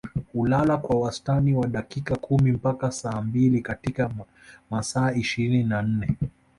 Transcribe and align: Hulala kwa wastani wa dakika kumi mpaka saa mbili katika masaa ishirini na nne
Hulala 0.33 0.77
kwa 0.77 0.99
wastani 0.99 1.53
wa 1.53 1.67
dakika 1.67 2.15
kumi 2.15 2.51
mpaka 2.51 2.91
saa 2.91 3.21
mbili 3.21 3.61
katika 3.61 4.09
masaa 4.71 5.11
ishirini 5.11 5.63
na 5.63 5.81
nne 5.81 6.17